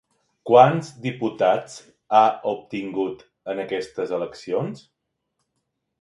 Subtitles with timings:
[0.51, 1.75] Quants diputats
[2.19, 3.21] ha obtingut
[3.55, 4.83] en aquestes eleccions?